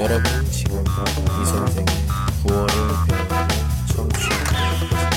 [0.00, 1.86] 여러분 지금부터 이 선생의
[2.46, 2.74] 구어를
[3.08, 3.32] 배우고
[3.94, 5.16] 청취하고 있습니다.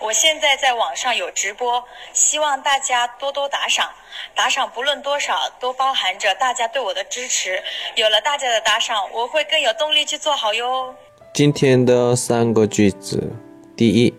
[0.00, 3.90] 我现在在网上有直播，希望大家多多打赏。
[4.34, 7.60] 打赏不论多少，都包含着大家对我的支持。
[7.96, 10.94] 有了大家的打赏，我会更有动力去做好哟。
[11.34, 13.32] 今天的三个句子，
[13.76, 14.14] 第一，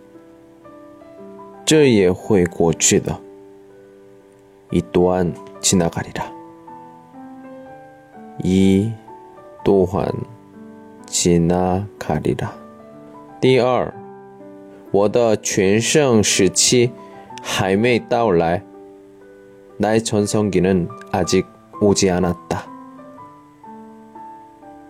[1.65, 3.19] 这也会过去的。
[4.71, 6.31] 이 또한 지나가리라.
[8.43, 8.91] 이
[9.63, 10.07] 또한
[11.05, 12.53] 지나가리라.
[13.41, 13.93] 第二，
[14.91, 16.91] 我的全盛时期
[17.41, 18.63] 还没到来。
[19.79, 21.45] 나의 전성기는 아직
[21.79, 22.67] 오지 않았다.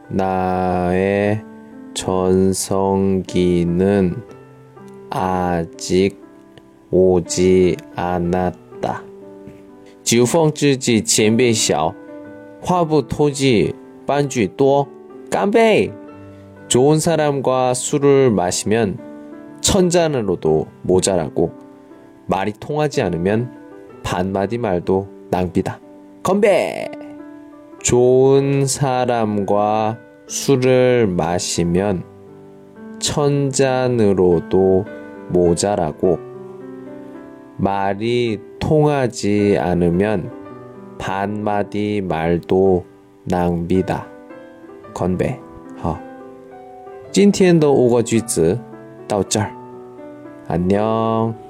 [0.07, 1.43] 나의
[1.93, 3.35] 전성기는
[5.09, 6.23] 아직
[6.89, 9.03] 오지 않았다.
[10.03, 11.93] 酒逢知己千杯笑，
[12.61, 14.87] 话不投机半句多。
[15.29, 15.91] 干杯!
[16.69, 18.97] 좋은 사람과 술을 마시면
[19.61, 21.51] 천잔으로도 모자라고
[22.27, 23.51] 말이 통하지 않으면
[24.03, 25.79] 반마디 말도 낭비다.
[26.23, 26.89] 건배!
[27.83, 32.03] 좋은 사람과 술을 마시면
[32.99, 34.85] 천잔으로도
[35.29, 36.19] 모자라고
[37.57, 40.31] 말이 통하지 않으면
[40.97, 42.85] 반마디 말도
[43.25, 44.07] 낭비다.
[44.93, 45.39] 건배.
[45.77, 45.99] 好，
[47.11, 48.59] 今天的五个句子
[49.07, 49.51] 到这儿，
[50.47, 51.40] 안녕。